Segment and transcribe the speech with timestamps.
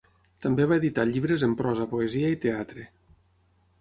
[0.45, 2.89] També va editar llibres en prosa, poesia i teatre.